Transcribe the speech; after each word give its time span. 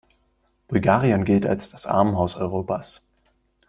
Bulgarien 0.67 1.25
gilt 1.25 1.45
als 1.45 1.69
das 1.69 1.85
Armenhaus 1.85 2.35
Europas. 2.35 3.01